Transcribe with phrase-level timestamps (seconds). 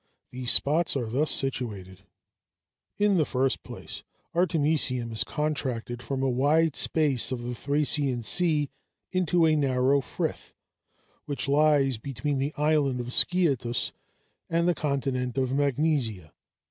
[0.31, 2.01] These spots are thus situated.
[2.97, 8.71] In the first place, Artemisium is contracted from a wide space of the Thracian sea
[9.11, 10.55] into a narrow frith,
[11.25, 13.91] which lies between the island of Sciathus
[14.49, 16.33] and the continent of Magnesia.